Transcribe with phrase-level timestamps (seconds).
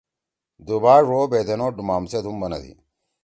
[0.65, 2.73] دُوبا ڙو بھیدین او ڈُومام سیت ہُم بنَدی۔